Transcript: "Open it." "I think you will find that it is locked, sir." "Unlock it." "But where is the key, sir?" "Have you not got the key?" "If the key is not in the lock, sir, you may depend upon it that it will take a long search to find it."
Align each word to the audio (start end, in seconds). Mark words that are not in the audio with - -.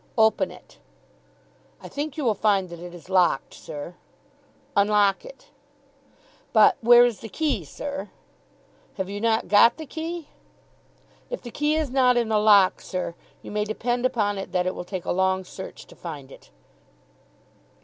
"Open 0.17 0.49
it." 0.49 0.79
"I 1.79 1.87
think 1.87 2.17
you 2.17 2.23
will 2.25 2.33
find 2.33 2.69
that 2.69 2.79
it 2.79 2.91
is 2.91 3.07
locked, 3.07 3.53
sir." 3.53 3.93
"Unlock 4.75 5.23
it." 5.23 5.51
"But 6.53 6.75
where 6.81 7.05
is 7.05 7.19
the 7.19 7.29
key, 7.29 7.63
sir?" 7.63 8.09
"Have 8.95 9.11
you 9.11 9.21
not 9.21 9.47
got 9.47 9.77
the 9.77 9.85
key?" 9.85 10.29
"If 11.29 11.43
the 11.43 11.51
key 11.51 11.75
is 11.75 11.91
not 11.91 12.17
in 12.17 12.29
the 12.29 12.39
lock, 12.39 12.81
sir, 12.81 13.13
you 13.43 13.51
may 13.51 13.63
depend 13.63 14.03
upon 14.07 14.39
it 14.39 14.51
that 14.53 14.65
it 14.65 14.73
will 14.73 14.85
take 14.85 15.05
a 15.05 15.11
long 15.11 15.43
search 15.43 15.85
to 15.85 15.95
find 15.95 16.31
it." 16.31 16.49